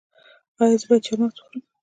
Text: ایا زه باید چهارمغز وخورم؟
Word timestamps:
ایا 0.61 0.77
زه 0.81 0.85
باید 0.89 1.05
چهارمغز 1.05 1.37
وخورم؟ 1.37 1.61